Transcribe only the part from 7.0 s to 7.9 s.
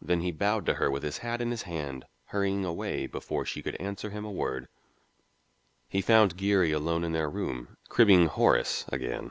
in their room,